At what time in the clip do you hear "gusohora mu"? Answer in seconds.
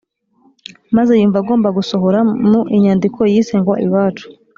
1.77-2.59